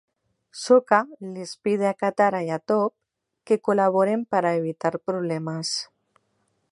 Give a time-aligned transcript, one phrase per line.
[0.59, 0.99] Sokka
[1.35, 2.95] les pide a Katara y Toph
[3.45, 5.75] que colaboren para evitar problemas.